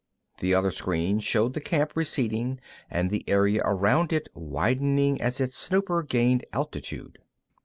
The 0.39 0.55
other 0.55 0.71
screen 0.71 1.19
showed 1.19 1.53
the 1.53 1.61
camp 1.61 1.91
receding 1.93 2.59
and 2.89 3.11
the 3.11 3.23
area 3.27 3.61
around 3.63 4.11
it 4.11 4.29
widening 4.33 5.21
as 5.21 5.39
its 5.39 5.55
snooper 5.55 6.01
gained 6.01 6.43
altitude. 6.53 7.19